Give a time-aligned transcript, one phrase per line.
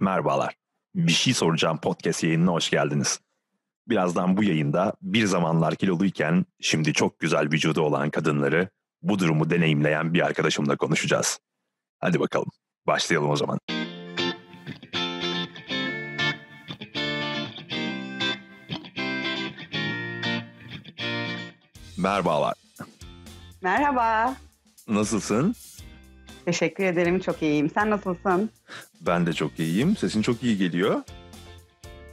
[0.00, 0.54] Merhabalar.
[0.94, 3.20] Bir şey soracağım podcast yayınına hoş geldiniz.
[3.88, 8.68] Birazdan bu yayında bir zamanlar kiloluyken şimdi çok güzel vücudu olan kadınları
[9.02, 11.38] bu durumu deneyimleyen bir arkadaşımla konuşacağız.
[11.98, 12.48] Hadi bakalım.
[12.86, 13.58] Başlayalım o zaman.
[21.98, 22.54] Merhabalar.
[23.62, 24.34] Merhaba.
[24.88, 25.54] Nasılsın?
[26.44, 27.20] Teşekkür ederim.
[27.20, 27.70] Çok iyiyim.
[27.70, 28.50] Sen nasılsın?
[29.00, 29.96] Ben de çok iyiyim.
[29.96, 31.00] Sesin çok iyi geliyor.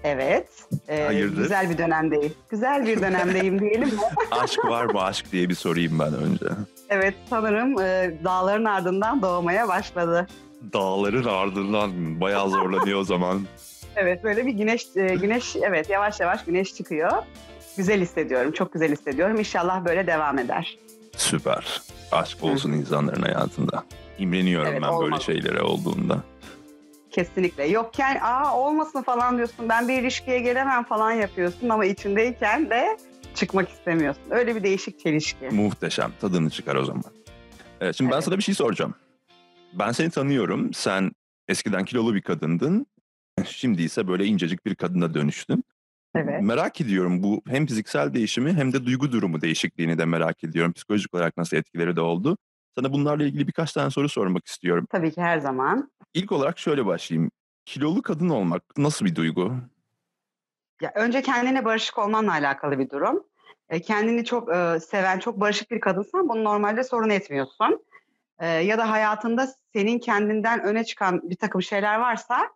[0.04, 0.48] Evet.
[0.88, 1.42] Ee, Hayırdır?
[1.42, 2.34] Güzel bir dönemdeyim.
[2.50, 3.94] Güzel bir dönemdeyim diyelim mi?
[4.32, 6.46] Aşk var mı aşk diye bir sorayım ben önce.
[6.90, 10.28] Evet sanırım e, dağların ardından doğmaya başladı.
[10.74, 13.42] Dağların ardından bayağı zorlanıyor o zaman.
[13.96, 17.12] Evet böyle bir güneş e, güneş evet yavaş yavaş güneş çıkıyor.
[17.78, 18.52] Güzel hissediyorum.
[18.52, 19.40] Çok güzel hissediyorum.
[19.40, 20.78] İnşallah böyle devam eder.
[21.18, 21.82] Süper.
[22.12, 23.84] Aşk olsun insanların hayatında.
[24.26, 25.22] İmreniyorum Evet, ben böyle olmalı.
[25.22, 26.24] şeylere olduğunda.
[27.12, 27.68] Kesinlikle.
[27.68, 29.70] Yokken aa olmasın falan diyorsun.
[29.70, 32.98] Ben bir ilişkiye gelemem falan yapıyorsun ama içindeyken de
[33.36, 34.24] çıkmak istemiyorsun.
[34.30, 35.46] Öyle bir değişik çelişki.
[35.52, 36.12] Muhteşem.
[36.22, 37.04] Tadını çıkar o zaman.
[37.82, 38.24] Evet, şimdi ben Evet.
[38.26, 38.96] sana bir şey soracağım.
[39.74, 40.74] Ben seni tanıyorum.
[40.74, 41.12] Sen
[41.48, 42.86] eskiden kilolu bir kadındın.
[43.46, 45.64] Şimdi ise böyle incecik bir kadına dönüştün.
[46.16, 46.42] Evet.
[46.42, 50.74] Merak ediyorum bu hem fiziksel değişimi hem de duygu durumu değişikliğini de merak ediyorum.
[50.74, 52.38] Psikolojik olarak nasıl etkileri de oldu.
[52.76, 54.88] Sana bunlarla ilgili birkaç tane soru sormak istiyorum.
[54.92, 55.92] Tabii ki her zaman.
[56.14, 57.32] İlk olarak şöyle başlayayım.
[57.66, 59.54] Kilolu kadın olmak nasıl bir duygu?
[60.82, 63.24] Ya önce kendine barışık olmanla alakalı bir durum.
[63.70, 67.86] E, kendini çok e, seven, çok barışık bir kadınsan bunu normalde sorun etmiyorsun.
[68.40, 72.50] E, ya da hayatında senin kendinden öne çıkan bir takım şeyler varsa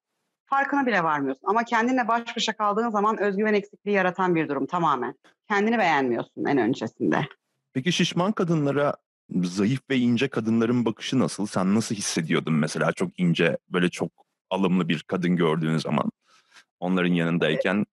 [0.46, 1.48] farkına bile varmıyorsun.
[1.48, 5.16] Ama kendinle baş başa kaldığın zaman özgüven eksikliği yaratan bir durum tamamen.
[5.48, 7.28] Kendini beğenmiyorsun en öncesinde.
[7.74, 8.96] Peki şişman kadınlara
[9.44, 11.46] zayıf ve ince kadınların bakışı nasıl?
[11.46, 14.12] Sen nasıl hissediyordun mesela çok ince, böyle çok
[14.50, 16.12] alımlı bir kadın gördüğün zaman?
[16.80, 17.86] Onların yanındayken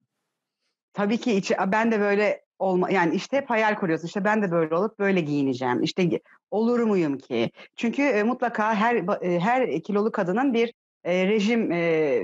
[0.93, 4.07] Tabii ki içi, ben de böyle olma yani işte hep hayal kuruyorsun.
[4.07, 5.83] İşte ben de böyle olup böyle giyineceğim.
[5.83, 6.21] İşte
[6.51, 7.51] olur muyum ki?
[7.77, 10.75] Çünkü e, mutlaka her e, her kilolu kadının bir
[11.05, 12.23] e, rejim e,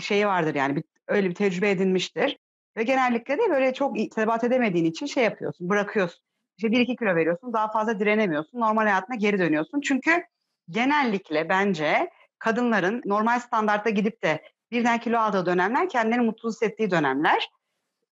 [0.00, 2.38] şeyi vardır yani bir, öyle bir tecrübe edinmiştir.
[2.76, 6.24] Ve genellikle de böyle çok sebat edemediğin için şey yapıyorsun, bırakıyorsun.
[6.56, 8.60] İşte bir iki kilo veriyorsun, daha fazla direnemiyorsun.
[8.60, 9.80] Normal hayatına geri dönüyorsun.
[9.80, 10.22] Çünkü
[10.70, 17.50] genellikle bence kadınların normal standartta gidip de birden kilo aldığı dönemler kendilerini mutlu hissettiği dönemler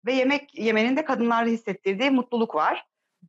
[0.06, 2.86] ve yemek yemenin de kadınlarda hissettirdiği mutluluk var.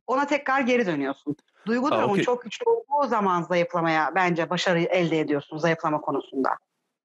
[0.07, 1.35] Ona tekrar geri dönüyorsun.
[1.67, 2.23] Duygu durumun okey.
[2.23, 6.49] çok güçlü olduğu zaman zayıflamaya bence başarı elde ediyorsun zayıflama konusunda.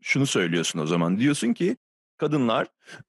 [0.03, 1.19] şunu söylüyorsun o zaman.
[1.19, 1.77] Diyorsun ki
[2.17, 2.67] kadınlar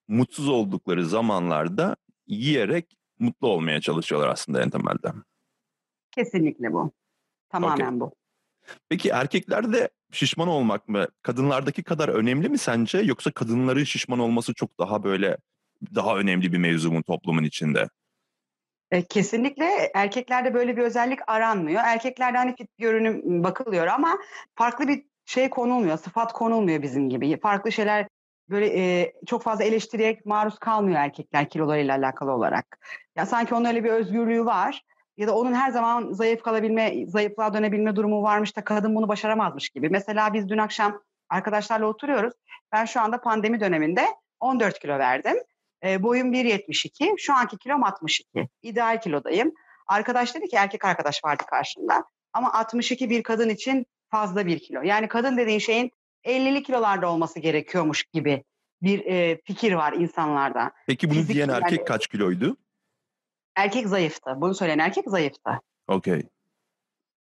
[0.08, 1.96] mutsuz oldukları zamanlarda
[2.28, 5.14] yiyerek mutlu olmaya çalışıyorlar aslında en temelde.
[6.12, 6.92] Kesinlikle bu.
[7.50, 8.12] Tamamen bu.
[8.90, 14.80] Peki erkeklerde şişman olmak mı kadınlardaki kadar önemli mi sence yoksa kadınların şişman olması çok
[14.80, 15.38] daha böyle
[15.96, 17.90] daha önemli bir mevzu mu toplumun içinde?
[18.92, 21.82] E, kesinlikle erkeklerde böyle bir özellik aranmıyor.
[21.86, 24.18] Erkeklerde hani fit görünüm bakılıyor ama
[24.56, 27.40] farklı bir şey konulmuyor, sıfat konulmuyor bizim gibi.
[27.40, 28.08] Farklı şeyler
[28.50, 32.80] böyle e, çok fazla eleştiriye maruz kalmıyor erkekler kilolarıyla alakalı olarak.
[33.16, 34.82] Ya sanki onun öyle bir özgürlüğü var
[35.18, 39.70] ya da onun her zaman zayıf kalabilme, zayıflığa dönebilme durumu varmış da kadın bunu başaramazmış
[39.70, 39.90] gibi.
[39.90, 42.34] Mesela biz dün akşam arkadaşlarla oturuyoruz.
[42.72, 44.06] Ben şu anda pandemi döneminde
[44.40, 45.36] 14 kilo verdim.
[45.84, 47.16] E, boyum 1.72.
[47.18, 48.48] Şu anki kilom 62.
[48.62, 49.52] İdeal kilodayım.
[49.88, 52.04] Arkadaş dedi ki erkek arkadaş vardı karşımda.
[52.34, 54.82] Ama 62 bir kadın için fazla bir kilo.
[54.82, 55.92] Yani kadın dediğin şeyin
[56.26, 58.44] 50'li kilolarda olması gerekiyormuş gibi
[58.82, 60.72] bir e, fikir var insanlarda.
[60.88, 62.58] Peki bunu Fizik diyen yani- erkek kaç kiloydu?
[63.56, 64.34] Erkek zayıftı.
[64.38, 65.52] Bunu söyleyen erkek zayıftı.
[65.88, 66.24] Okey.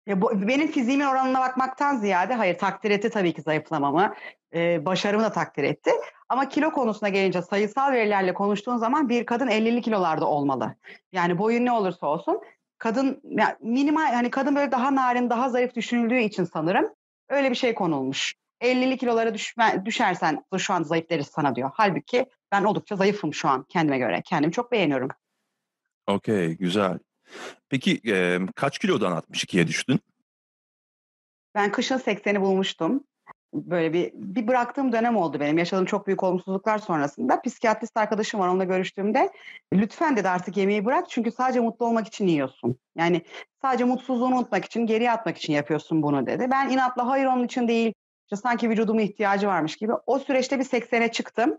[0.08, 4.14] Benim fiziğimin oranına bakmaktan ziyade hayır takdir etti tabii ki zayıflamamı.
[4.54, 5.92] E, başarımı da takdir etti.
[6.30, 10.76] Ama kilo konusuna gelince sayısal verilerle konuştuğun zaman bir kadın 50'li kilolarda olmalı.
[11.12, 12.42] Yani boyun ne olursa olsun
[12.78, 16.90] kadın ya minimal hani kadın böyle daha narin daha zayıf düşünüldüğü için sanırım
[17.30, 18.36] öyle bir şey konulmuş.
[18.62, 21.72] 50'li kilolara düşme, düşersen şu an zayıf deriz sana diyor.
[21.74, 24.22] Halbuki ben oldukça zayıfım şu an kendime göre.
[24.26, 25.10] Kendimi çok beğeniyorum.
[26.08, 27.00] Okey güzel.
[27.70, 30.00] Peki e, kaç kilodan 62'ye düştün?
[31.56, 33.04] Ben kışın 80'i bulmuştum.
[33.54, 35.58] Böyle bir bir bıraktığım dönem oldu benim.
[35.58, 37.42] Yaşadığım çok büyük olumsuzluklar sonrasında.
[37.42, 39.32] Psikiyatrist arkadaşım var onunla görüştüğümde.
[39.74, 42.78] Lütfen dedi artık yemeği bırak çünkü sadece mutlu olmak için yiyorsun.
[42.96, 43.22] Yani
[43.62, 46.48] sadece mutsuzluğunu unutmak için, geriye atmak için yapıyorsun bunu dedi.
[46.52, 47.94] Ben inatla hayır onun için değil.
[48.26, 49.94] İşte sanki vücudumun ihtiyacı varmış gibi.
[50.06, 51.58] O süreçte bir 80'e çıktım.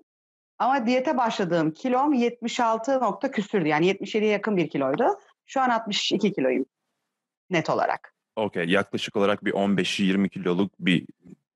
[0.58, 3.68] Ama diyete başladığım kilom 76 nokta küsürdü.
[3.68, 5.04] Yani 77'ye yakın bir kiloydu.
[5.46, 6.66] Şu an 62 kiloyum
[7.50, 8.14] net olarak.
[8.36, 11.06] Okey yaklaşık olarak bir 15-20 kiloluk bir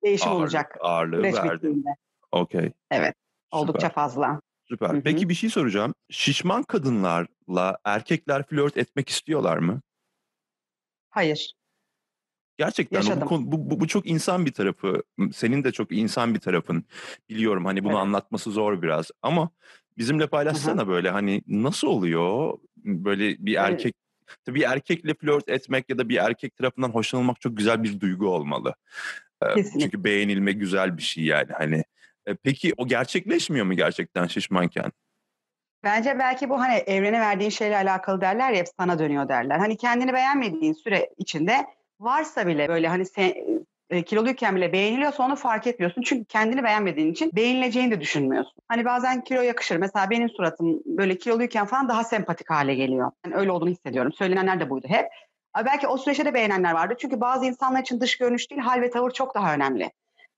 [0.02, 1.88] Değişim ağırlık, olacak ağırlığı bittiğinde.
[2.32, 2.72] Okey.
[2.90, 3.14] Evet.
[3.50, 3.94] Oldukça Süper.
[3.94, 4.40] fazla.
[4.68, 4.88] Süper.
[4.88, 5.02] Hı hı.
[5.02, 5.94] Peki bir şey soracağım.
[6.10, 9.80] Şişman kadınlarla erkekler flört etmek istiyorlar mı?
[11.10, 11.54] Hayır.
[12.64, 15.02] Gerçekten bu, konu- bu, bu, bu çok insan bir tarafı.
[15.32, 16.84] Senin de çok insan bir tarafın.
[17.28, 18.02] Biliyorum hani bunu Evet.
[18.02, 19.10] anlatması zor biraz.
[19.22, 19.50] Ama
[19.98, 22.58] bizimle paylaşsana böyle hani nasıl oluyor?
[22.76, 23.70] Böyle bir Evet.
[23.70, 23.94] erkek
[24.44, 28.28] Tabii bir erkekle flört etmek ya da bir erkek tarafından hoşlanılmak çok güzel bir duygu
[28.28, 28.74] olmalı.
[29.54, 29.80] Kesinlikle.
[29.80, 31.84] Çünkü beğenilme güzel bir şey yani hani.
[32.26, 34.92] E, Peki o gerçekleşmiyor mu gerçekten şişmanken?
[35.84, 39.58] Bence belki bu hani evrene verdiğin şeyle alakalı derler ya hep sana dönüyor derler.
[39.58, 41.66] Hani kendini beğenmediğin süre içinde
[42.00, 43.35] varsa bile böyle hani sen,
[43.91, 46.02] e, kiloluyken bile beğeniliyorsa onu fark etmiyorsun.
[46.02, 48.55] Çünkü kendini beğenmediğin için beğenileceğini de düşünmüyorsun.
[48.69, 49.76] Hani bazen kilo yakışır.
[49.76, 53.11] Mesela benim suratım böyle kiloluyken falan daha sempatik hale geliyor.
[53.25, 54.12] Yani öyle olduğunu hissediyorum.
[54.12, 55.06] Söylenenler de buydu hep.
[55.64, 56.94] Belki o süreçte de beğenenler vardı.
[56.99, 59.91] Çünkü bazı insanlar için dış görünüş değil hal ve tavır çok daha önemli.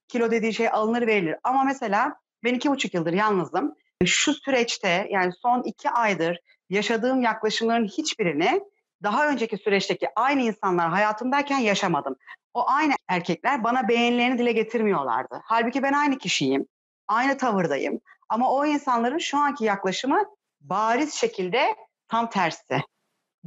[0.07, 1.35] Kilo dediği şey alınır verilir.
[1.43, 3.75] Ama mesela ben iki buçuk yıldır yalnızım.
[4.05, 6.39] Şu süreçte yani son iki aydır
[6.69, 8.61] yaşadığım yaklaşımların hiçbirini
[9.03, 12.15] daha önceki süreçteki aynı insanlar hayatımdayken yaşamadım.
[12.53, 15.41] O aynı erkekler bana beğenilerini dile getirmiyorlardı.
[15.43, 16.67] Halbuki ben aynı kişiyim,
[17.07, 17.99] aynı tavırdayım.
[18.29, 20.23] Ama o insanların şu anki yaklaşımı
[20.61, 21.75] bariz şekilde
[22.07, 22.81] tam tersi.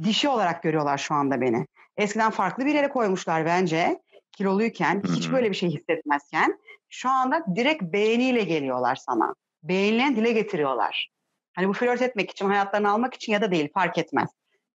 [0.03, 1.65] Dişi olarak görüyorlar şu anda beni.
[1.97, 4.01] Eskiden farklı bir yere koymuşlar bence.
[4.31, 6.59] Kiloluyken, hiç böyle bir şey hissetmezken.
[6.89, 9.33] Şu anda direkt beğeniyle geliyorlar sana.
[9.63, 11.09] Beğenilerini dile getiriyorlar.
[11.55, 14.29] Hani bu flört etmek için, hayatlarını almak için ya da değil fark etmez.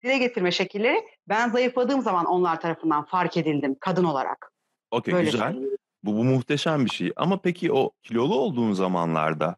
[0.04, 4.52] Dile getirme şekilleri ben zayıfladığım zaman onlar tarafından fark edildim kadın olarak.
[4.92, 5.40] Okey güzel.
[5.40, 5.78] söyleyeyim.
[6.04, 7.12] Bu, bu muhteşem bir şey.
[7.16, 9.56] Ama peki o kilolu olduğun zamanlarda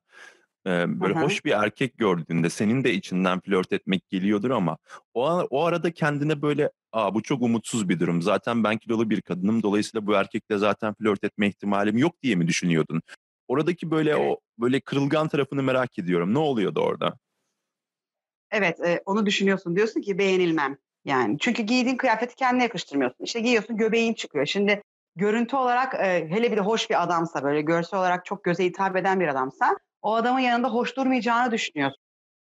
[0.65, 1.23] e, böyle Hı hı.
[1.23, 4.77] hoş bir erkek gördüğünde senin de içinden flört etmek geliyordur ama
[5.13, 8.21] o, o arada kendine böyle Aa, bu çok umutsuz bir durum.
[8.21, 9.63] Zaten ben kilolu bir kadınım.
[9.63, 13.01] Dolayısıyla bu erkekle zaten flört etme ihtimalim yok diye mi düşünüyordun?
[13.47, 14.21] Oradaki böyle Evet.
[14.21, 16.33] o böyle kırılgan tarafını merak ediyorum.
[16.33, 17.17] Ne oluyordu orada?
[18.51, 19.75] Evet, e, onu düşünüyorsun.
[19.75, 20.77] Diyorsun ki beğenilmem.
[21.05, 23.23] Yani çünkü giydiğin kıyafeti kendine yakıştırmıyorsun.
[23.23, 24.45] İşte giyiyorsun göbeğin çıkıyor.
[24.45, 24.83] Şimdi
[25.15, 28.95] görüntü olarak e, hele bir de hoş bir adamsa böyle görsel olarak çok göze hitap
[28.95, 32.03] eden bir adamsa o adamın yanında hoş durmayacağını düşünüyorsun.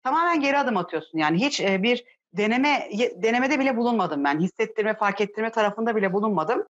[0.04, 1.18] Tamamen geri adım atıyorsun.
[1.18, 2.04] Yani hiç e, bir
[2.34, 4.40] deneme denemede bile bulunmadım ben.
[4.40, 6.66] Hissettirme, fark ettirme tarafında bile bulunmadım.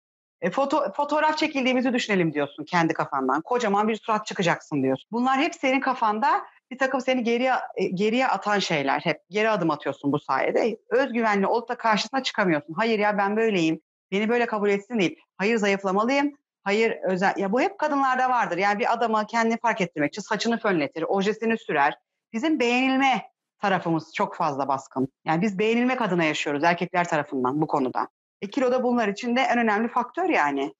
[0.42, 3.42] E, foto, fotoğraf çekildiğimizi düşünelim diyorsun kendi kafandan.
[3.42, 5.08] Kocaman bir surat çıkacaksın diyorsun.
[5.12, 9.00] Bunlar hep senin kafanda bir takım seni geriye e, geriye atan şeyler.
[9.00, 10.78] Hep geri adım atıyorsun bu sayede.
[10.90, 12.74] Özgüvenli olup da karşısına çıkamıyorsun.
[12.74, 13.82] Hayır ya ben böyleyim.
[14.12, 15.16] Beni böyle kabul etsin değil.
[15.38, 16.32] Hayır zayıflamalıyım.
[16.64, 17.34] Hayır özel.
[17.38, 18.58] Ya bu hep kadınlarda vardır.
[18.58, 21.98] Yani bir adama kendini fark ettirmek için saçını fönletir, ojesini sürer.
[22.34, 23.22] Bizim beğenilme
[23.62, 25.08] tarafımız çok fazla baskın.
[25.26, 28.08] Yani biz beğenilmek adına yaşıyoruz erkekler tarafından bu konuda.
[28.42, 30.74] E, kilo da bunlar için de en önemli faktör yani.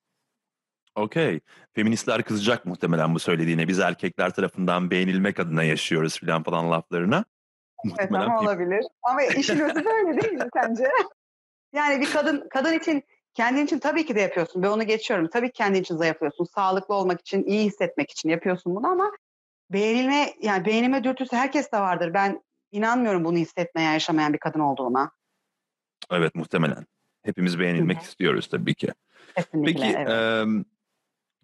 [0.96, 1.40] Okey.
[1.74, 3.68] Feministler kızacak muhtemelen bu söylediğine.
[3.68, 7.26] Biz erkekler tarafından beğenilmek adına yaşıyoruz filan falan laflarına.
[7.86, 8.86] Evet Muhtemelen ama olabilir.
[9.04, 10.84] Ama işin özü böyle değil mi sence?
[11.74, 13.04] Yani bir kadın kadın için
[13.34, 14.64] kendin için tabii ki de yapıyorsun.
[14.64, 15.30] Ben onu geçiyorum.
[15.34, 16.46] Tabii ki kendin için zayıflıyorsun.
[16.46, 19.12] Sağlıklı olmak için, iyi hissetmek için yapıyorsun bunu ama
[19.70, 22.14] beğenilme yani beğenilme dürtüsü herkes de vardır.
[22.14, 25.12] Ben inanmıyorum bunu hissetmeyen, yaşamayan bir kadın olduğuna.
[26.12, 26.86] Evet muhtemelen.
[27.24, 28.06] Hepimiz beğenilmek Hı hı.
[28.06, 28.88] istiyoruz tabii ki.
[29.36, 29.74] Kesinlikle.
[29.74, 30.10] Peki evet.
[30.10, 30.66] em,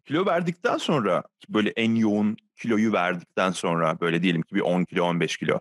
[0.05, 5.03] kilo verdikten sonra böyle en yoğun kiloyu verdikten sonra böyle diyelim ki bir 10 kilo
[5.05, 5.59] 15 kilo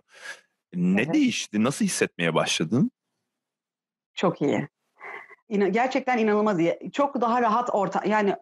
[0.73, 1.13] ne Evet.
[1.13, 1.63] değişti?
[1.63, 2.91] Nasıl hissetmeye başladın?
[4.13, 4.67] Çok iyi.
[5.49, 6.79] İna- gerçekten inanılmaz iyi.
[6.93, 8.35] Çok daha rahat orta yani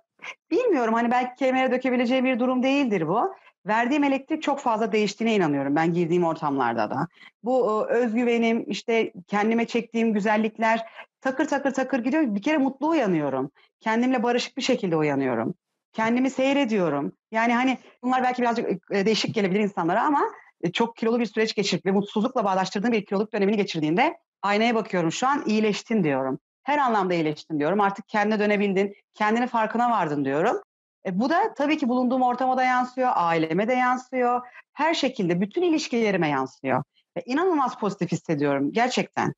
[0.52, 3.36] bilmiyorum hani belki kelimelere dökebileceği bir durum değildir bu.
[3.68, 7.08] Verdiğim elektrik çok fazla değiştiğine inanıyorum ben girdiğim ortamlarda da.
[7.44, 10.82] Bu özgüvenim işte kendime çektiğim güzellikler
[11.22, 12.24] takır takır takır gidiyor.
[12.36, 13.52] Bir kere mutlu uyanıyorum.
[13.80, 15.56] Kendimle barışık bir şekilde uyanıyorum.
[15.94, 17.12] Kendimi seyrediyorum.
[17.32, 20.22] Yani hani bunlar belki birazcık e, değişik gelebilir insanlara ama
[20.62, 25.12] e, çok kilolu bir süreç geçirip ve mutsuzlukla bağdaştırdığım bir kiloluk dönemini geçirdiğinde aynaya bakıyorum
[25.12, 26.40] şu an iyileştin diyorum.
[26.64, 27.82] Her anlamda iyileştin diyorum.
[27.82, 30.58] Artık kendine dönebildin, kendini farkına vardın diyorum.
[31.06, 34.42] E, bu da tabii ki bulunduğum ortama da yansıyor, aileme de yansıyor.
[34.74, 36.84] Her şekilde bütün ilişkilerime yansıyor.
[37.18, 39.34] Ve inanılmaz pozitif hissediyorum gerçekten.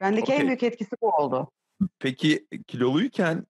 [0.00, 0.46] Bendeki en Okey.
[0.46, 1.50] büyük etkisi bu oldu.
[1.98, 3.46] Peki kiloluyken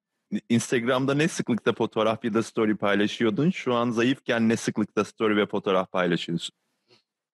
[0.48, 3.50] Instagram'da ne sıklıkta fotoğraf ya da story paylaşıyordun?
[3.50, 6.54] Şu an zayıfken ne sıklıkta story ve fotoğraf paylaşıyorsun?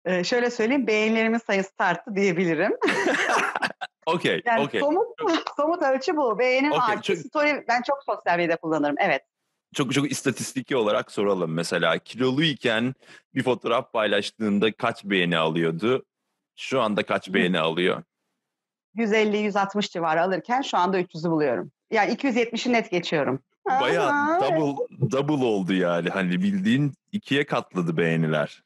[0.05, 2.77] Ee, şöyle söyleyeyim beğenilerimin sayısı arttı diyebilirim.
[4.05, 4.81] Okey, Yani okey.
[4.81, 5.07] somut,
[5.57, 6.39] somut ölçü bu.
[6.39, 7.01] Beğenim Okey, arttı.
[7.15, 8.95] çok- Story ben çok sosyal medya kullanırım.
[8.99, 9.21] Evet.
[9.75, 11.97] Çok çok istatistiki olarak soralım mesela.
[11.97, 12.93] Kiloluyken
[13.35, 16.05] bir fotoğraf paylaştığında kaç beğeni alıyordu?
[16.55, 18.03] Şu anda kaç beğeni alıyor?
[18.95, 21.71] 150-160 civarı alırken şu anda 300'ü buluyorum.
[21.93, 23.39] Yani 270'i net geçiyorum.
[23.81, 26.09] Bayağı double double oldu yani.
[26.09, 28.63] Hani bildiğin ikiye katladı beğeniler.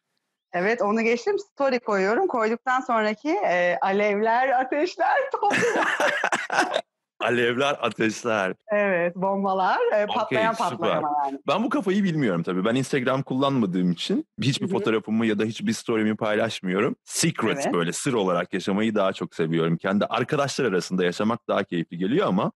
[0.53, 2.27] Evet onu geçtim story koyuyorum.
[2.27, 5.17] Koyduktan sonraki e, alevler, ateşler,
[7.19, 8.53] Alevler, ateşler.
[8.71, 11.39] Evet, bombalar, e, patlayan okay, patlama yani.
[11.47, 12.65] Ben bu kafayı bilmiyorum tabii.
[12.65, 14.73] Ben Instagram kullanmadığım için hiçbir Hı-hı.
[14.73, 16.95] fotoğrafımı ya da hiçbir story'mi paylaşmıyorum.
[17.03, 17.73] Secret evet.
[17.73, 19.77] böyle sır olarak yaşamayı daha çok seviyorum.
[19.77, 22.51] Kendi arkadaşlar arasında yaşamak daha keyifli geliyor ama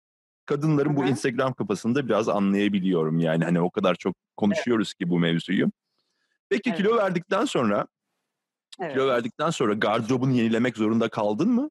[0.48, 0.96] kadınların Hı-hı.
[0.96, 3.44] bu Instagram kafasında biraz anlayabiliyorum yani.
[3.44, 4.98] Hani o kadar çok konuşuyoruz evet.
[4.98, 5.70] ki bu mevzuyu.
[6.48, 6.78] Peki evet.
[6.78, 7.86] kilo verdikten sonra
[8.80, 8.92] evet.
[8.92, 11.70] kilo verdikten sonra gardırobunu yenilemek zorunda kaldın mı?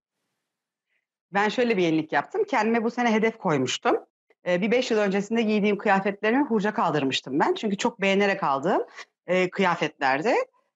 [1.34, 2.44] Ben şöyle bir yenilik yaptım.
[2.44, 3.96] Kendime bu sene hedef koymuştum.
[4.48, 7.54] Ee, bir beş yıl öncesinde giydiğim kıyafetlerimi hurca kaldırmıştım ben.
[7.54, 8.82] Çünkü çok beğenerek aldığım
[9.28, 10.34] e, kıyafetlerdi.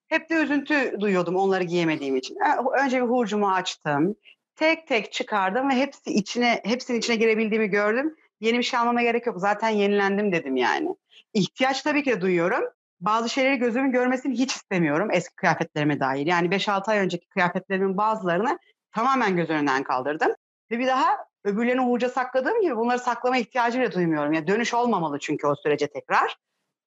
[0.07, 2.37] Hep de üzüntü duyuyordum onları giyemediğim için.
[2.83, 4.15] Önce bir hurcumu açtım.
[4.55, 8.15] Tek tek çıkardım ve hepsi içine hepsinin içine girebildiğimi gördüm.
[8.39, 9.39] Yeni bir şey almama gerek yok.
[9.39, 10.95] Zaten yenilendim dedim yani.
[11.33, 12.63] İhtiyaç tabii ki de duyuyorum.
[12.99, 16.25] Bazı şeyleri gözümün görmesini hiç istemiyorum eski kıyafetlerime dair.
[16.25, 18.59] Yani 5-6 ay önceki kıyafetlerimin bazılarını
[18.91, 20.31] tamamen göz önünden kaldırdım.
[20.71, 24.33] Ve bir daha öbürlerini hurca sakladığım gibi bunları saklama ihtiyacı bile duymuyorum.
[24.33, 26.37] Yani dönüş olmamalı çünkü o sürece tekrar.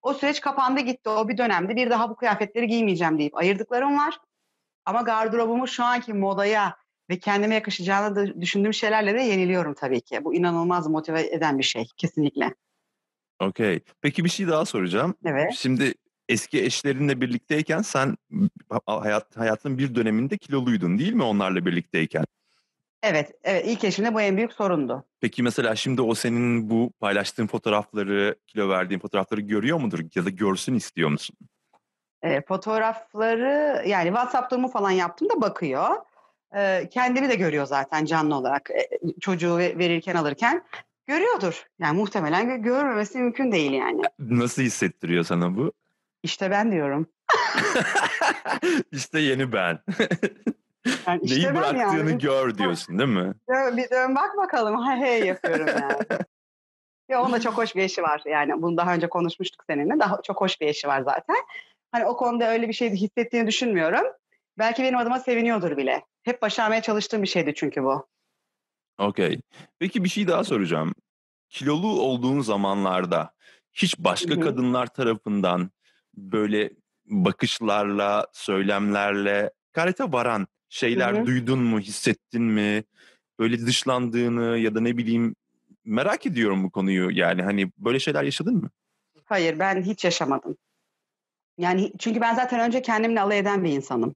[0.02, 1.09] O süreç kapandı gitti.
[1.09, 4.18] O bir dönemde bir daha bu kıyafetleri giymeyeceğim deyip ayırdıklarım var.
[4.85, 6.76] Ama gardırobumu şu anki modaya
[7.11, 10.25] ve kendime yakışacağını da düşündüğüm şeylerle de yeniliyorum tabii ki.
[10.25, 12.54] Bu inanılmaz motive eden bir şey kesinlikle.
[13.40, 13.80] Okey.
[14.00, 15.14] Peki bir şey daha soracağım.
[15.25, 15.52] Evet.
[15.56, 15.94] Şimdi
[16.28, 18.16] eski eşlerinle birlikteyken sen
[18.87, 22.25] hayat hayatın bir döneminde kiloluydun değil mi onlarla birlikteyken?
[23.02, 25.04] Evet, evet ilk eşimde bu en büyük sorundu.
[25.20, 30.30] Peki mesela şimdi o senin bu paylaştığın fotoğrafları, kilo verdiğin fotoğrafları görüyor mudur ya da
[30.30, 31.37] görsün istiyor musun?
[32.23, 35.96] E, fotoğrafları yani WhatsApp durumu falan yaptım da bakıyor.
[36.56, 38.88] E, kendini de görüyor zaten canlı olarak e,
[39.20, 40.64] çocuğu verirken alırken.
[41.06, 41.66] Görüyordur.
[41.78, 44.02] Yani muhtemelen görmemesi mümkün değil yani.
[44.18, 45.73] Nasıl hissettiriyor sana bu?
[46.23, 47.06] İşte ben diyorum.
[48.92, 49.78] İşte yeni ben.
[51.06, 52.18] Yani işte Neyi bıraktığını yani.
[52.18, 53.34] gör diyorsun değil mi?
[53.49, 54.76] Bir dön bak bakalım.
[54.76, 56.20] Ha hey yapıyorum yani.
[57.08, 58.23] Ya onun da çok hoş bir eşi var.
[58.26, 60.00] Yani bunu daha önce konuşmuştuk seninle.
[60.00, 61.37] Daha çok hoş bir eşi var zaten.
[61.92, 64.04] Hani o konuda öyle bir şey hissettiğini düşünmüyorum.
[64.58, 66.02] Belki benim adıma seviniyordur bile.
[66.25, 68.07] Hep başarmaya çalıştığım bir şeydi çünkü bu.
[68.99, 69.40] Okey.
[69.78, 70.95] Peki bir şey daha soracağım.
[71.49, 73.35] Kilolu olduğun zamanlarda
[73.73, 74.40] hiç başka Hı-hı.
[74.40, 75.71] kadınlar tarafından
[76.16, 76.71] böyle
[77.07, 81.26] bakışlarla, söylemlerle karete varan şeyler Hı-hı.
[81.26, 82.85] duydun mu, hissettin mi?
[83.38, 85.37] Böyle dışlandığını ya da ne bileyim
[85.85, 87.11] merak ediyorum bu konuyu.
[87.11, 88.71] Yani hani böyle şeyler yaşadın mı?
[89.25, 90.57] Hayır ben hiç yaşamadım.
[91.58, 94.14] Yani çünkü ben zaten önce kendimle alay eden bir insanım.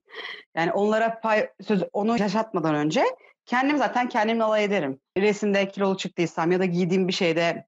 [0.55, 3.03] Yani onlara pay, söz onu yaşatmadan önce
[3.45, 4.99] kendim zaten kendimle alay ederim.
[5.17, 7.65] Resimde kilolu çıktıysam ya da giydiğim bir şeyde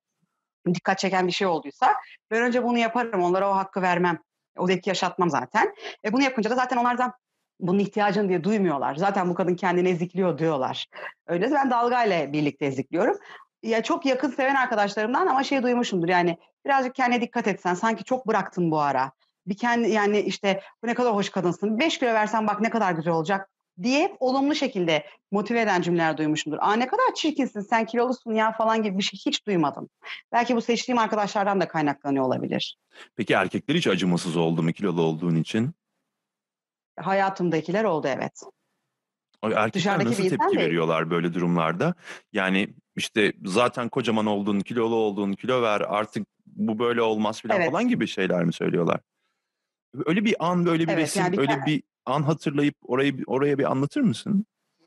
[0.74, 1.96] dikkat çeken bir şey olduysa
[2.32, 3.24] ben önce bunu yaparım.
[3.24, 4.20] Onlara o hakkı vermem.
[4.58, 5.76] O zevki yaşatmam zaten.
[6.06, 7.14] E bunu yapınca da zaten onlardan
[7.60, 8.96] bunun ihtiyacını diye duymuyorlar.
[8.96, 10.88] Zaten bu kadın kendini ezikliyor diyorlar.
[11.28, 13.18] Öyle ben dalgayla birlikte ezikliyorum.
[13.64, 18.28] Ya çok yakın seven arkadaşlarımdan ama şey duymuşumdur yani birazcık kendine dikkat etsen sanki çok
[18.28, 19.12] bıraktın bu ara.
[19.48, 21.80] Bir kendi yani işte bu ne kadar hoş kadınsın.
[21.80, 23.50] 5 kilo versen bak ne kadar güzel olacak
[23.84, 26.58] diye olumlu şekilde motive eden cümleler duymuşumdur.
[26.62, 29.90] Aa ne kadar çirkinsin sen kilolusun ya falan gibi bir şey hiç duymadım.
[30.32, 32.78] Belki bu seçtiğim arkadaşlardan da kaynaklanıyor olabilir.
[33.16, 35.72] Peki erkekler hiç acımasız oldu mu kilolu olduğun için?
[37.00, 38.42] Hayatımdakiler oldu evet.
[39.44, 40.60] Erkekler Dışarıdaki nasıl tepki değil.
[40.60, 41.94] veriyorlar böyle durumlarda?
[42.34, 47.72] Yani işte zaten kocaman oldun, kilolu oldun, kilo ver artık bu böyle olmaz falan evet.
[47.72, 49.00] falan gibi şeyler mi söylüyorlar?
[50.06, 53.58] Öyle bir an, böyle bir evet, resim, yani bir öyle bir an hatırlayıp orayı oraya
[53.58, 54.46] bir anlatır mısın?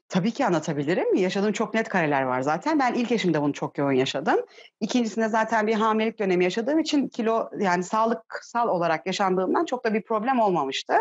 [0.08, 1.14] Tabii ki anlatabilirim.
[1.14, 2.78] Yaşadığım çok net kareler var zaten.
[2.78, 4.36] Ben ilk eşimde bunu çok yoğun yaşadım.
[4.80, 10.02] İkincisinde zaten bir hamilelik dönemi yaşadığım için kilo yani sağlıksal olarak yaşandığımdan çok da bir
[10.02, 10.94] problem olmamıştı.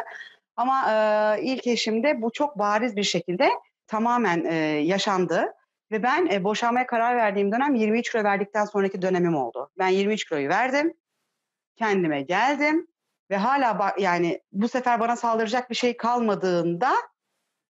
[0.55, 3.49] Ama e, ilk eşimde bu çok bariz bir şekilde
[3.87, 4.55] tamamen e,
[4.85, 5.53] yaşandı.
[5.91, 9.69] Ve ben e, boşanmaya karar verdiğim dönem 23 kilo verdikten sonraki dönemim oldu.
[9.79, 10.93] Ben 23 kiloyu verdim.
[11.75, 12.87] Kendime geldim.
[13.31, 16.93] Ve hala yani bu sefer bana saldıracak bir şey kalmadığında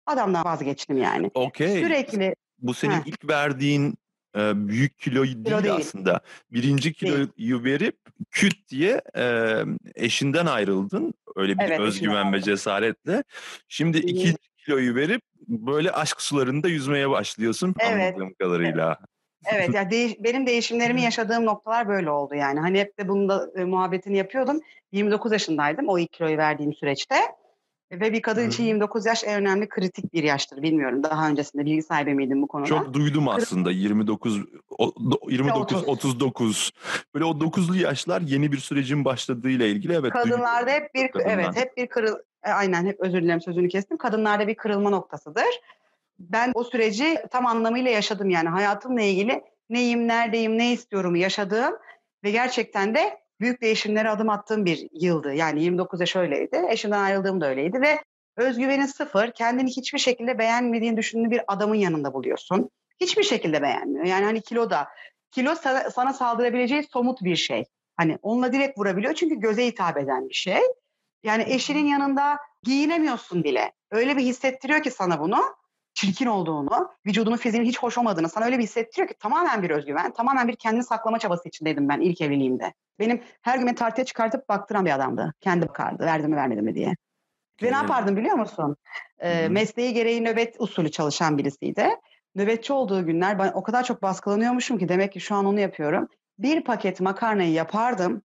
[0.06, 1.32] adamdan vazgeçtim yani.
[1.34, 1.82] Okey.
[1.82, 2.36] Sürekli.
[2.60, 3.06] Bu senin Heh.
[3.06, 3.98] ilk verdiğin
[4.36, 6.22] e, büyük kilo değil, kilo değil aslında.
[6.52, 7.64] Birinci kiloyu değil.
[7.64, 7.98] verip
[8.32, 9.56] küt diye e,
[9.96, 11.14] eşinden ayrıldın.
[11.36, 13.24] Öyle bir evet, özgüven ve cesaretle.
[13.68, 18.14] Şimdi ikinci kiloyu verip böyle aşk sularında yüzmeye başlıyorsun evet.
[18.14, 18.98] anladığım kadarıyla.
[19.00, 19.10] Evet
[19.74, 22.60] yani değiş, benim değişimlerimi yaşadığım noktalar böyle oldu yani.
[22.60, 24.62] Hani hep de bunun da e, muhabbetini yapıyordum.
[24.92, 27.16] 29 yaşındaydım o ilk kiloyu verdiğim süreçte.
[27.92, 30.62] Ve bir kadın için 29 yaş en önemli kritik bir yaştır.
[30.62, 32.68] Bilmiyorum daha öncesinde bilgi sahibi miydin bu konuda?
[32.68, 34.40] Çok duydum aslında 29
[35.30, 36.72] 29 39.
[37.14, 40.12] Böyle o 9'lu yaşlar yeni bir sürecin başladığıyla ilgili evet.
[40.12, 41.32] Kadınlarda hep bir Kadından.
[41.32, 43.98] evet hep bir kırıl e, aynen hep özür dilerim sözünü kestim.
[43.98, 45.62] Kadınlarda bir kırılma noktasıdır.
[46.30, 51.74] Ben o süreci tam anlamıyla yaşadım yani hayatımla ilgili neyim, neredeyim, ne istiyorum yaşadığım
[52.24, 55.34] ve gerçekten de büyük değişimlere adım attığım bir yıldı.
[55.34, 56.66] Yani 29 yaş öyleydi.
[56.70, 58.00] Eşimden ayrıldığım da öyleydi ve
[58.38, 59.32] özgüvenin sıfır.
[59.32, 62.70] Kendini hiçbir şekilde beğenmediğin düşündüğün bir adamın yanında buluyorsun.
[63.02, 64.06] Hiçbir şekilde beğenmiyor.
[64.06, 64.88] Yani hani kilo da
[65.32, 67.66] kilo sana, sana saldırabileceği somut bir şey.
[67.98, 70.60] Hani onunla direkt vurabiliyor çünkü göze hitap eden bir şey.
[71.24, 73.72] Yani eşinin yanında giyinemiyorsun bile.
[73.92, 75.56] Öyle bir hissettiriyor ki sana bunu
[76.02, 80.14] çirkin olduğunu, vücudunun fiziğinin hiç hoş olmadığını sana öyle bir hissettiriyor ki tamamen bir özgüven,
[80.14, 82.74] tamamen bir kendini saklama çabası içindeydim ben ilk evliliğimde.
[83.00, 85.34] Benim her gün beni tartıya çıkartıp baktıran bir adamdı.
[85.42, 86.96] Kendi bakardı, verdim mi vermedim mi diye.
[87.62, 88.76] Ve ne yapardım biliyor musun?
[89.20, 91.90] Ee, mesleği gereği nöbet usulü çalışan birisiydi.
[92.36, 96.08] Nöbetçi olduğu günler ben o kadar çok baskılanıyormuşum ki demek ki şu an onu yapıyorum.
[96.40, 98.22] Bir paket makarnayı yapardım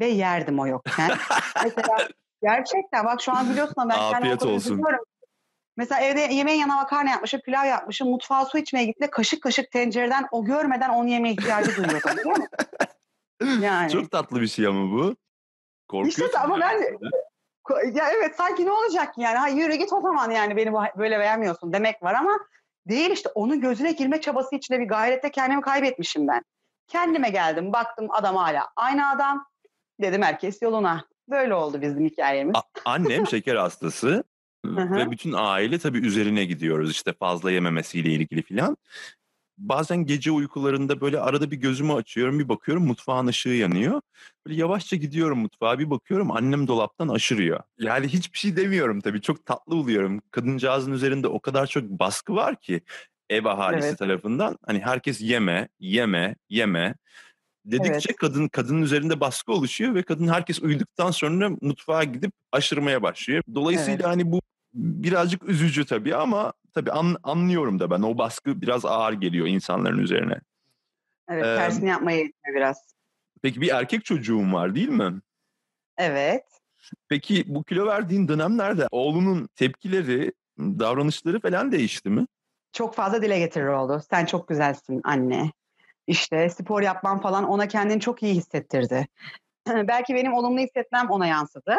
[0.00, 1.10] ve yerdim o yokken.
[1.64, 2.08] Mesela
[2.42, 4.82] gerçekten bak şu an biliyorsun ben Afiyet olsun.
[5.76, 9.08] Mesela evde yemeğin yanına makarna yapmışım, pilav yapmışım, mutfağa su içmeye gitti.
[9.10, 12.48] Kaşık kaşık tencereden o görmeden onu yemeye ihtiyacı duyuyordum biliyor musun?
[13.60, 13.90] Yani.
[13.90, 15.16] Çok tatlı bir şey ama bu.
[15.88, 16.24] Korkuyorsun.
[16.24, 16.80] İşte ama ben
[17.94, 19.36] ya evet sanki ne olacak yani?
[19.36, 22.38] Ha yürü git o zaman yani beni böyle beğenmiyorsun demek var ama
[22.88, 26.42] değil işte onun gözüne girme çabası içinde bir gayrette kendimi kaybetmişim ben.
[26.88, 29.46] Kendime geldim baktım adam hala aynı adam.
[30.00, 31.04] Dedim herkes yoluna.
[31.28, 32.56] Böyle oldu bizim hikayemiz.
[32.56, 34.24] A- annem şeker hastası.
[34.66, 38.76] Ve bütün aile tabii üzerine gidiyoruz işte fazla yememesiyle ilgili filan.
[39.58, 44.00] Bazen gece uykularında böyle arada bir gözümü açıyorum bir bakıyorum mutfağın ışığı yanıyor.
[44.46, 47.60] Böyle yavaşça gidiyorum mutfağa bir bakıyorum annem dolaptan aşırıyor.
[47.78, 50.22] Yani hiçbir şey demiyorum tabii çok tatlı oluyorum.
[50.30, 52.80] Kadıncağızın üzerinde o kadar çok baskı var ki
[53.30, 53.98] ev ahalisi evet.
[53.98, 54.58] tarafından.
[54.66, 56.94] Hani herkes yeme, yeme, yeme
[57.66, 58.16] dedikçe evet.
[58.16, 63.42] kadın kadının üzerinde baskı oluşuyor ve kadın herkes uyuduktan sonra mutfağa gidip aşırmaya başlıyor.
[63.54, 64.06] Dolayısıyla evet.
[64.06, 64.40] hani bu
[64.76, 69.98] birazcık üzücü tabii ama tabii an, anlıyorum da ben o baskı biraz ağır geliyor insanların
[69.98, 70.40] üzerine.
[71.28, 72.94] Evet ee, tersini yapmaya yetiyor biraz.
[73.42, 75.20] Peki bir erkek çocuğun var değil mi?
[75.98, 76.44] Evet.
[77.08, 82.26] Peki bu kilo verdiğin dönemlerde oğlunun tepkileri, davranışları falan değişti mi?
[82.72, 84.02] Çok fazla dile getirir oldu.
[84.10, 85.50] Sen çok güzelsin anne.
[86.06, 89.06] İşte spor yapmam falan ona kendini çok iyi hissettirdi.
[89.68, 91.76] Belki benim olumlu hissetmem ona yansıdı.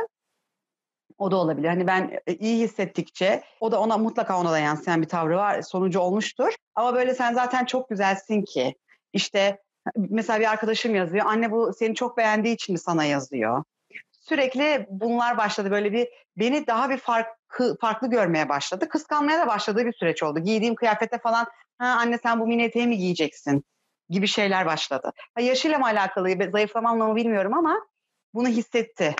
[1.17, 1.67] O da olabilir.
[1.67, 5.62] Hani ben e, iyi hissettikçe o da ona mutlaka ona da yansıyan bir tavrı var.
[5.62, 6.56] Sonucu olmuştur.
[6.75, 8.75] Ama böyle sen zaten çok güzelsin ki.
[9.13, 9.62] İşte
[9.95, 11.25] mesela bir arkadaşım yazıyor.
[11.25, 13.63] Anne bu seni çok beğendiği için mi sana yazıyor?
[14.12, 15.71] Sürekli bunlar başladı.
[15.71, 18.89] Böyle bir beni daha bir farklı, farklı görmeye başladı.
[18.89, 20.39] Kıskanmaya da başladığı bir süreç oldu.
[20.39, 23.63] Giydiğim kıyafete falan ha anne sen bu mini eteği mi giyeceksin?
[24.10, 25.12] gibi şeyler başladı.
[25.36, 27.88] Ha, yaşıyla mı alakalı, zayıflamamla mı bilmiyorum ama
[28.34, 29.15] bunu hissetti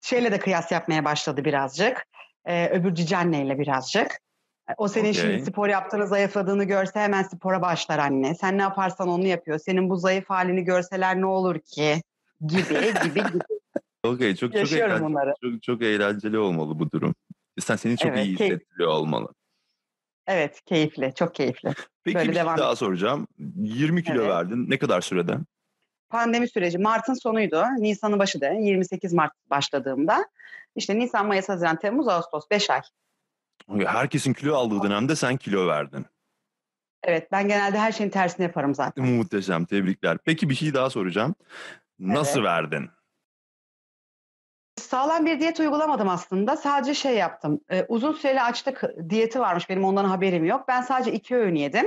[0.00, 2.06] şeyle de kıyas yapmaya başladı birazcık.
[2.44, 4.20] Ee, öbür cici anneyle birazcık.
[4.76, 5.22] O senin okay.
[5.22, 8.34] şimdi spor yaptığını, zayıfladığını görse hemen spora başlar anne.
[8.34, 9.58] Sen ne yaparsan onu yapıyor.
[9.58, 12.02] Senin bu zayıf halini görseler ne olur ki?
[12.46, 13.38] Gibi gibi gibi.
[14.02, 17.14] Okey çok çok eğlenceli, çok çok eğlenceli olmalı bu durum.
[17.60, 19.28] Sen seni çok evet, iyi hissettiriyor olmalı.
[20.26, 21.74] Evet, keyifli, çok keyifli.
[22.04, 23.26] Peki Böyle bir şey devam şey daha soracağım.
[23.38, 24.30] 20 kilo evet.
[24.30, 24.70] verdin.
[24.70, 25.38] Ne kadar sürede?
[26.08, 27.64] Pandemi süreci Mart'ın sonuydu.
[27.78, 30.28] Nisan'ın başı da 28 Mart başladığımda.
[30.76, 32.80] İşte Nisan, Mayıs, Haziran, Temmuz, Ağustos 5 ay.
[33.86, 36.06] Herkesin kilo aldığı dönemde sen kilo verdin.
[37.02, 39.04] Evet ben genelde her şeyin tersini yaparım zaten.
[39.04, 40.18] Muhteşem tebrikler.
[40.24, 41.34] Peki bir şey daha soracağım.
[41.98, 42.48] Nasıl evet.
[42.48, 42.90] verdin?
[44.76, 46.56] Sağlam bir diyet uygulamadım aslında.
[46.56, 47.60] Sadece şey yaptım.
[47.70, 49.70] Ee, uzun süreli açlık diyeti varmış.
[49.70, 50.64] Benim ondan haberim yok.
[50.68, 51.86] Ben sadece iki öğün yedim.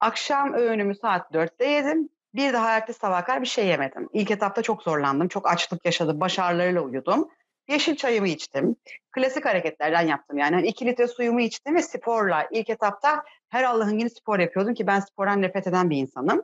[0.00, 2.08] Akşam öğünümü saat 4'te yedim.
[2.34, 4.08] Bir daha ertesi sabah bir şey yemedim.
[4.12, 5.28] İlk etapta çok zorlandım.
[5.28, 6.20] Çok açlık yaşadım.
[6.20, 7.28] Baş ağrılarıyla uyudum.
[7.68, 8.76] Yeşil çayımı içtim.
[9.12, 10.54] Klasik hareketlerden yaptım yani.
[10.54, 14.86] Hani iki litre suyumu içtim ve sporla ilk etapta her Allah'ın günü spor yapıyordum ki
[14.86, 16.38] ben spordan nefret eden bir insanım.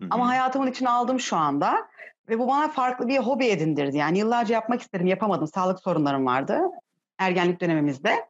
[0.00, 0.08] Hı-hı.
[0.10, 1.88] Ama hayatımın içine aldım şu anda.
[2.28, 3.96] Ve bu bana farklı bir hobi edindirdi.
[3.96, 5.46] Yani yıllarca yapmak istedim, yapamadım.
[5.46, 6.62] Sağlık sorunlarım vardı
[7.22, 8.28] ergenlik dönemimizde.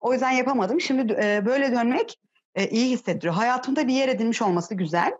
[0.00, 0.80] O yüzden yapamadım.
[0.80, 2.18] Şimdi e, böyle dönmek
[2.54, 3.34] e, iyi hissettiriyor.
[3.34, 5.12] Hayatımda bir yer edinmiş olması güzel.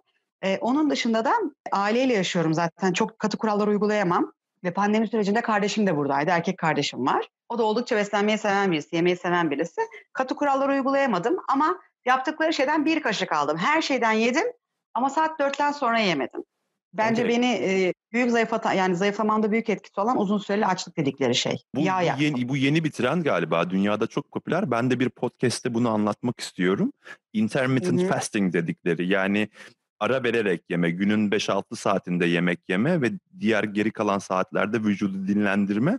[0.45, 1.33] Ee, onun dışında da
[1.73, 2.93] aileyle yaşıyorum zaten.
[2.93, 4.33] Çok katı kurallar uygulayamam.
[4.65, 6.31] Ve pandemi sürecinde kardeşim de buradaydı.
[6.31, 7.29] Erkek kardeşim var.
[7.49, 9.81] O da oldukça beslenmeyi seven birisi, yemeği seven birisi.
[10.13, 13.57] Katı kurallar uygulayamadım ama yaptıkları şeyden bir kaşık aldım.
[13.57, 14.47] Her şeyden yedim
[14.95, 16.45] ama saat dörtten sonra yemedim.
[16.95, 17.37] Bence Okey.
[17.37, 21.57] beni e, büyük zayıflatan yani zayıflamamda büyük etkisi olan uzun süreli açlık dedikleri şey.
[21.75, 22.23] Bu Yağ yakmak.
[22.23, 23.71] yeni, bu yeni bir trend galiba.
[23.71, 24.71] Dünyada çok popüler.
[24.71, 26.93] Ben de bir podcast'te bunu anlatmak istiyorum.
[27.33, 28.09] Intermittent Hı hı.
[28.09, 29.09] fasting dedikleri.
[29.09, 29.49] Yani
[30.01, 35.99] ara vererek yeme, günün 5-6 saatinde yemek yeme ve diğer geri kalan saatlerde vücudu dinlendirme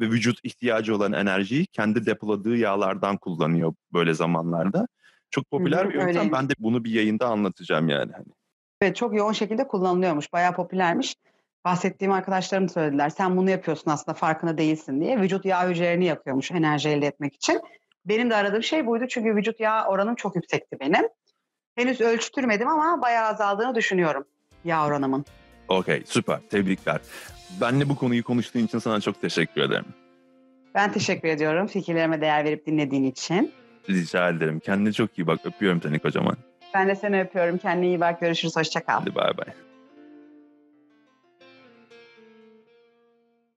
[0.00, 4.86] ve vücut ihtiyacı olan enerjiyi kendi depoladığı yağlardan kullanıyor böyle zamanlarda.
[5.30, 6.32] Çok popüler bir yöntem.
[6.32, 8.12] Ben de bunu bir yayında anlatacağım yani.
[8.12, 8.26] Hani
[8.82, 10.32] Evet çok yoğun şekilde kullanılıyormuş.
[10.32, 11.16] Bayağı popülermiş.
[11.64, 13.08] Bahsettiğim arkadaşlarım söylediler.
[13.10, 15.20] Sen bunu yapıyorsun aslında farkında değilsin diye.
[15.20, 17.60] Vücut yağ hücrelerini yakıyormuş enerji elde etmek için.
[18.04, 19.04] Benim de aradığım şey buydu.
[19.08, 21.08] Çünkü vücut yağ oranım çok yüksekti benim.
[21.74, 24.24] Henüz ölçtürmedim ama bayağı azaldığını düşünüyorum
[24.64, 25.24] yağ oranımın.
[25.68, 27.00] Okey süper tebrikler.
[27.60, 29.84] Benle bu konuyu konuştuğun için sana çok teşekkür ederim.
[30.74, 33.52] Ben teşekkür ediyorum fikirlerime değer verip dinlediğin için.
[33.90, 34.60] Rica ederim.
[34.60, 35.40] Kendine çok iyi bak.
[35.44, 36.36] Öpüyorum seni kocaman.
[36.74, 37.58] Ben de seni öpüyorum.
[37.58, 38.20] Kendine iyi bak.
[38.20, 38.56] Görüşürüz.
[38.56, 39.00] Hoşça kal.
[39.00, 39.46] Hadi bay bay.